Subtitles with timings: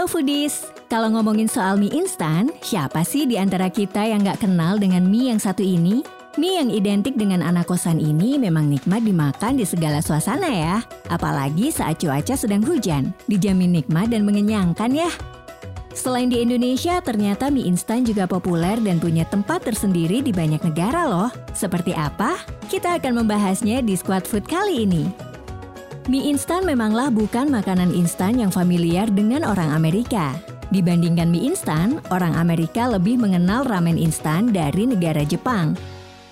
[0.00, 4.80] Halo Foodies, kalau ngomongin soal mie instan, siapa sih di antara kita yang nggak kenal
[4.80, 6.00] dengan mie yang satu ini?
[6.40, 10.80] Mie yang identik dengan anak kosan ini memang nikmat dimakan di segala suasana ya.
[11.12, 15.12] Apalagi saat cuaca sedang hujan, dijamin nikmat dan mengenyangkan ya.
[15.92, 21.12] Selain di Indonesia, ternyata mie instan juga populer dan punya tempat tersendiri di banyak negara
[21.12, 21.28] loh.
[21.52, 22.40] Seperti apa?
[22.72, 25.29] Kita akan membahasnya di Squad Food kali ini.
[26.10, 30.34] Mie instan memanglah bukan makanan instan yang familiar dengan orang Amerika.
[30.74, 35.78] Dibandingkan mie instan, orang Amerika lebih mengenal ramen instan dari negara Jepang.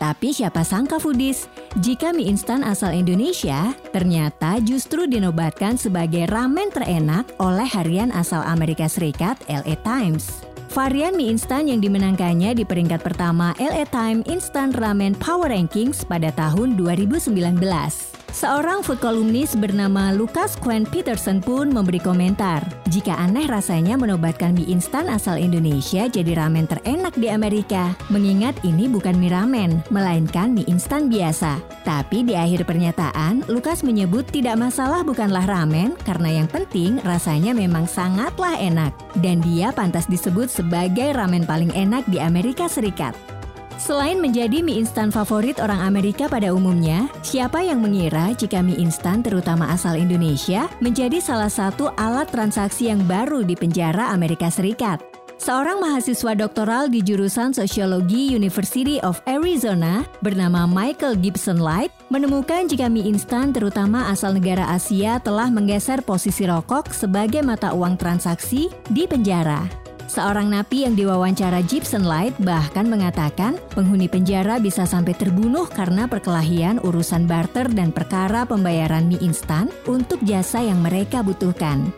[0.00, 1.52] Tapi siapa sangka foodies,
[1.84, 8.88] jika mie instan asal Indonesia ternyata justru dinobatkan sebagai ramen terenak oleh harian asal Amerika
[8.88, 10.40] Serikat LA Times.
[10.72, 16.32] Varian mie instan yang dimenangkannya di peringkat pertama LA Times Instant Ramen Power Rankings pada
[16.32, 18.15] tahun 2019.
[18.34, 24.66] Seorang food columnist bernama Lucas Quinn Peterson pun memberi komentar, jika aneh rasanya menobatkan mie
[24.66, 30.66] instan asal Indonesia jadi ramen terenak di Amerika, mengingat ini bukan mie ramen, melainkan mie
[30.66, 31.62] instan biasa.
[31.86, 37.86] Tapi di akhir pernyataan, Lucas menyebut tidak masalah bukanlah ramen karena yang penting rasanya memang
[37.86, 38.90] sangatlah enak.
[39.22, 43.35] Dan dia pantas disebut sebagai ramen paling enak di Amerika Serikat.
[43.76, 49.20] Selain menjadi mie instan favorit orang Amerika pada umumnya, siapa yang mengira jika mie instan
[49.20, 55.04] terutama asal Indonesia menjadi salah satu alat transaksi yang baru di penjara Amerika Serikat?
[55.36, 62.88] Seorang mahasiswa doktoral di jurusan Sosiologi University of Arizona bernama Michael Gibson Light menemukan jika
[62.88, 69.04] mie instan terutama asal negara Asia telah menggeser posisi rokok sebagai mata uang transaksi di
[69.04, 69.85] penjara.
[70.16, 76.80] Seorang napi yang diwawancara Gibson Light bahkan mengatakan penghuni penjara bisa sampai terbunuh karena perkelahian
[76.80, 81.92] urusan barter dan perkara pembayaran mie instan untuk jasa yang mereka butuhkan.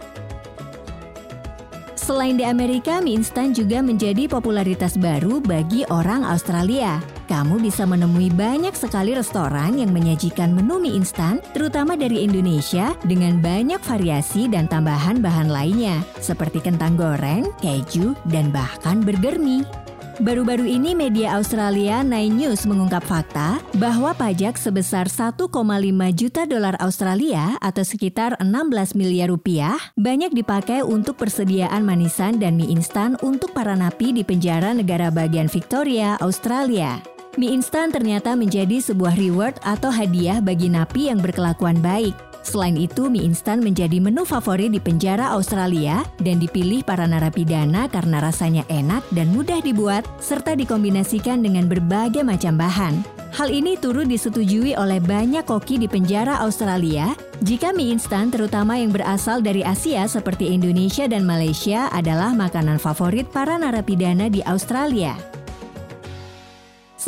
[1.94, 6.98] Selain di Amerika, mie instan juga menjadi popularitas baru bagi orang Australia.
[7.28, 13.44] Kamu bisa menemui banyak sekali restoran yang menyajikan menu mie instan, terutama dari Indonesia, dengan
[13.44, 19.60] banyak variasi dan tambahan bahan lainnya, seperti kentang goreng, keju, dan bahkan burger mie.
[20.18, 25.46] Baru-baru ini media Australia Nine News mengungkap fakta bahwa pajak sebesar 1,5
[26.16, 32.72] juta dolar Australia atau sekitar 16 miliar rupiah banyak dipakai untuk persediaan manisan dan mie
[32.74, 36.98] instan untuk para napi di penjara negara bagian Victoria, Australia.
[37.38, 42.10] Mie instan ternyata menjadi sebuah reward atau hadiah bagi napi yang berkelakuan baik.
[42.42, 48.18] Selain itu, mie instan menjadi menu favorit di penjara Australia dan dipilih para narapidana karena
[48.18, 53.06] rasanya enak dan mudah dibuat, serta dikombinasikan dengan berbagai macam bahan.
[53.30, 57.14] Hal ini turut disetujui oleh banyak koki di penjara Australia
[57.46, 63.30] jika mie instan terutama yang berasal dari Asia seperti Indonesia dan Malaysia adalah makanan favorit
[63.30, 65.37] para narapidana di Australia.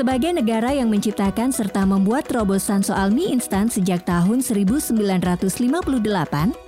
[0.01, 4.97] Sebagai negara yang menciptakan serta membuat terobosan soal mie instan sejak tahun 1958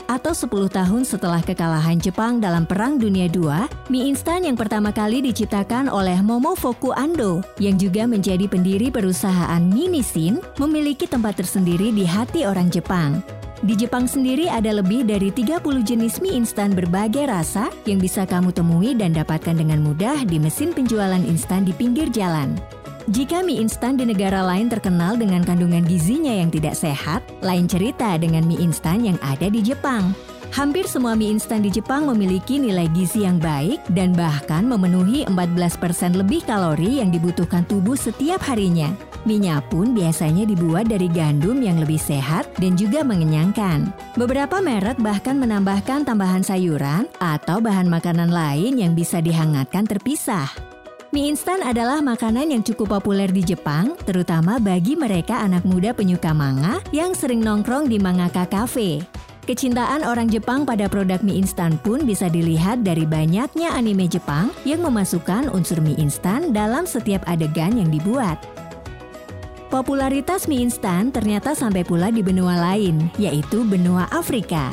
[0.05, 3.49] atau 10 tahun setelah kekalahan Jepang dalam Perang Dunia II,
[3.89, 10.37] mie instan yang pertama kali diciptakan oleh Momofuku Ando yang juga menjadi pendiri perusahaan Minisin
[10.61, 13.25] memiliki tempat tersendiri di hati orang Jepang.
[13.65, 18.53] Di Jepang sendiri ada lebih dari 30 jenis mie instan berbagai rasa yang bisa kamu
[18.53, 22.61] temui dan dapatkan dengan mudah di mesin penjualan instan di pinggir jalan.
[23.11, 28.15] Jika mie instan di negara lain terkenal dengan kandungan gizinya yang tidak sehat, lain cerita
[28.15, 30.15] dengan mie instan yang ada di Jepang.
[30.55, 36.15] Hampir semua mie instan di Jepang memiliki nilai gizi yang baik dan bahkan memenuhi 14%
[36.15, 38.95] lebih kalori yang dibutuhkan tubuh setiap harinya.
[39.27, 43.91] Minyak pun biasanya dibuat dari gandum yang lebih sehat dan juga mengenyangkan.
[44.15, 50.72] Beberapa merek bahkan menambahkan tambahan sayuran atau bahan makanan lain yang bisa dihangatkan terpisah.
[51.13, 56.33] Mie instan adalah makanan yang cukup populer di Jepang, terutama bagi mereka anak muda penyuka
[56.33, 59.05] manga yang sering nongkrong di mangaka cafe.
[59.45, 64.81] Kecintaan orang Jepang pada produk mie instan pun bisa dilihat dari banyaknya anime Jepang yang
[64.81, 68.41] memasukkan unsur mie instan dalam setiap adegan yang dibuat.
[69.69, 74.73] Popularitas mie instan ternyata sampai pula di benua lain, yaitu benua Afrika.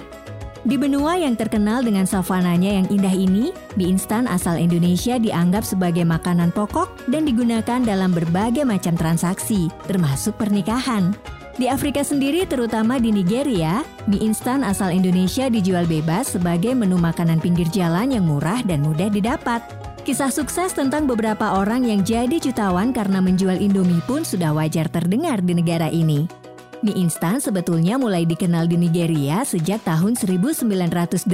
[0.67, 6.03] Di benua yang terkenal dengan savananya yang indah ini, mie instan asal Indonesia dianggap sebagai
[6.03, 11.15] makanan pokok dan digunakan dalam berbagai macam transaksi, termasuk pernikahan.
[11.55, 17.39] Di Afrika sendiri, terutama di Nigeria, mie instan asal Indonesia dijual bebas sebagai menu makanan
[17.39, 19.63] pinggir jalan yang murah dan mudah didapat.
[20.03, 25.39] Kisah sukses tentang beberapa orang yang jadi jutawan karena menjual Indomie pun sudah wajar terdengar
[25.39, 26.38] di negara ini.
[26.79, 31.27] Mie instan sebetulnya mulai dikenal di Nigeria sejak tahun 1988.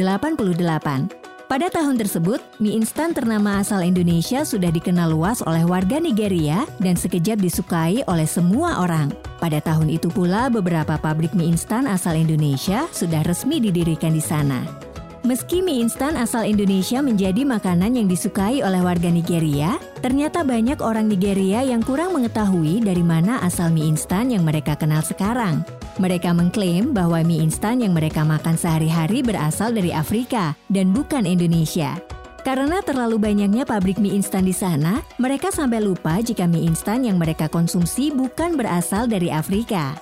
[1.45, 6.97] Pada tahun tersebut, mie instan ternama asal Indonesia sudah dikenal luas oleh warga Nigeria dan
[6.97, 9.13] sekejap disukai oleh semua orang.
[9.37, 14.84] Pada tahun itu pula, beberapa pabrik mie instan asal Indonesia sudah resmi didirikan di sana.
[15.25, 21.09] Meski mie instan asal Indonesia menjadi makanan yang disukai oleh warga Nigeria, ternyata banyak orang
[21.09, 25.65] Nigeria yang kurang mengetahui dari mana asal mie instan yang mereka kenal sekarang.
[25.97, 31.97] Mereka mengklaim bahwa mie instan yang mereka makan sehari-hari berasal dari Afrika dan bukan Indonesia.
[32.45, 37.17] Karena terlalu banyaknya pabrik mie instan di sana, mereka sampai lupa jika mie instan yang
[37.17, 39.97] mereka konsumsi bukan berasal dari Afrika.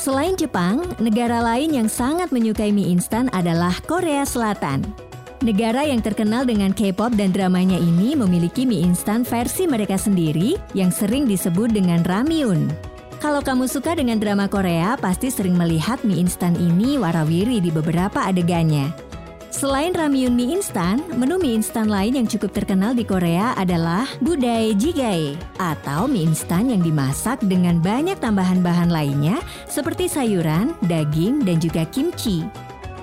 [0.00, 4.80] Selain Jepang, negara lain yang sangat menyukai mie instan adalah Korea Selatan.
[5.44, 10.88] Negara yang terkenal dengan K-pop dan dramanya ini memiliki mie instan versi mereka sendiri yang
[10.88, 12.72] sering disebut dengan ramyun.
[13.20, 18.24] Kalau kamu suka dengan drama Korea, pasti sering melihat mie instan ini warawiri di beberapa
[18.24, 19.09] adegannya.
[19.50, 24.78] Selain ramyun mie instan, menu mie instan lain yang cukup terkenal di Korea adalah budai
[24.78, 31.58] jigae atau mie instan yang dimasak dengan banyak tambahan bahan lainnya seperti sayuran, daging, dan
[31.58, 32.46] juga kimchi.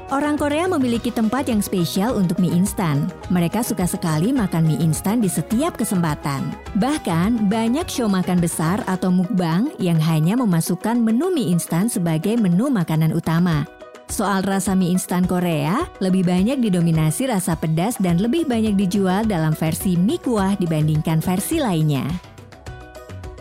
[0.07, 3.11] Orang Korea memiliki tempat yang spesial untuk mie instan.
[3.27, 6.47] Mereka suka sekali makan mie instan di setiap kesempatan.
[6.79, 12.71] Bahkan, banyak show makan besar atau mukbang yang hanya memasukkan menu mie instan sebagai menu
[12.71, 13.67] makanan utama.
[14.07, 19.51] Soal rasa mie instan Korea, lebih banyak didominasi rasa pedas dan lebih banyak dijual dalam
[19.51, 22.07] versi mie kuah dibandingkan versi lainnya.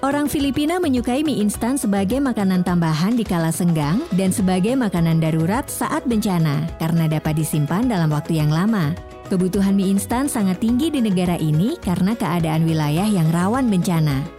[0.05, 5.71] Orang Filipina menyukai mie instan sebagai makanan tambahan di kala senggang dan sebagai makanan darurat
[5.71, 8.93] saat bencana karena dapat disimpan dalam waktu yang lama.
[9.31, 14.36] Kebutuhan mie instan sangat tinggi di negara ini karena keadaan wilayah yang rawan bencana.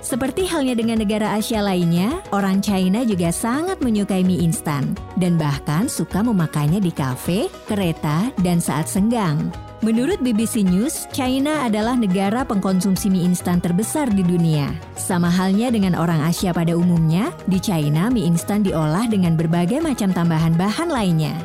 [0.00, 5.92] Seperti halnya dengan negara Asia lainnya, orang China juga sangat menyukai mie instan dan bahkan
[5.92, 9.52] suka memakainya di kafe, kereta, dan saat senggang.
[9.84, 14.72] Menurut BBC News, China adalah negara pengkonsumsi mie instan terbesar di dunia.
[14.96, 20.16] Sama halnya dengan orang Asia pada umumnya, di China mie instan diolah dengan berbagai macam
[20.16, 21.36] tambahan bahan lainnya.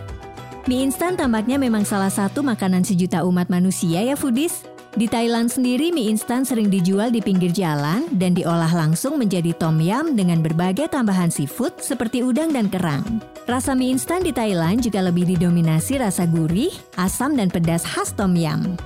[0.64, 4.75] Mie instan tampaknya memang salah satu makanan sejuta umat manusia ya foodies.
[4.96, 9.76] Di Thailand sendiri mie instan sering dijual di pinggir jalan dan diolah langsung menjadi tom
[9.84, 13.04] yum dengan berbagai tambahan seafood seperti udang dan kerang.
[13.44, 18.40] Rasa mie instan di Thailand juga lebih didominasi rasa gurih, asam dan pedas khas tom
[18.40, 18.80] yum.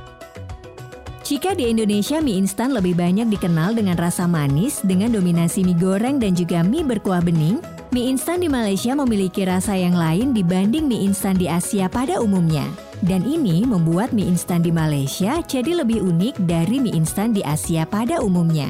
[1.21, 6.17] Jika di Indonesia mie instan lebih banyak dikenal dengan rasa manis dengan dominasi mie goreng
[6.17, 7.61] dan juga mie berkuah bening,
[7.93, 12.88] mie instan di Malaysia memiliki rasa yang lain dibanding mie instan di Asia pada umumnya.
[12.99, 17.87] Dan ini membuat mie instan di Malaysia jadi lebih unik dari mie instan di Asia
[17.87, 18.67] pada umumnya.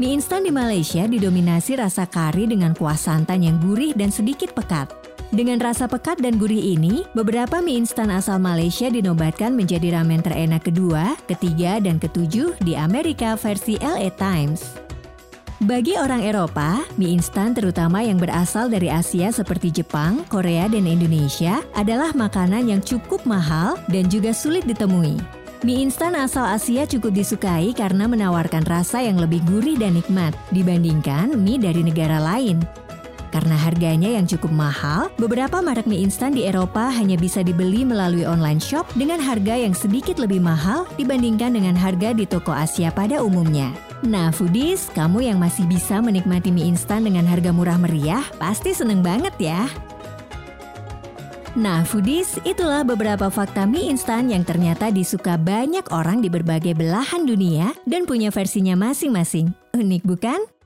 [0.00, 4.88] Mie instan di Malaysia didominasi rasa kari dengan kuah santan yang gurih dan sedikit pekat.
[5.28, 10.64] Dengan rasa pekat dan gurih ini, beberapa mie instan asal Malaysia dinobatkan menjadi ramen terenak
[10.64, 14.87] kedua, ketiga, dan ketujuh di Amerika versi LA Times.
[15.58, 21.58] Bagi orang Eropa, mie instan terutama yang berasal dari Asia seperti Jepang, Korea, dan Indonesia
[21.74, 25.18] adalah makanan yang cukup mahal dan juga sulit ditemui.
[25.66, 31.34] Mie instan asal Asia cukup disukai karena menawarkan rasa yang lebih gurih dan nikmat dibandingkan
[31.34, 32.62] mie dari negara lain.
[33.34, 38.22] Karena harganya yang cukup mahal, beberapa merek mie instan di Eropa hanya bisa dibeli melalui
[38.22, 43.26] online shop dengan harga yang sedikit lebih mahal dibandingkan dengan harga di toko Asia pada
[43.26, 43.87] umumnya.
[44.06, 49.02] Nah, foodies, kamu yang masih bisa menikmati mie instan dengan harga murah meriah, pasti seneng
[49.02, 49.66] banget ya.
[51.58, 57.26] Nah, foodies, itulah beberapa fakta mie instan yang ternyata disuka banyak orang di berbagai belahan
[57.26, 59.50] dunia dan punya versinya masing-masing.
[59.74, 60.57] Unik bukan?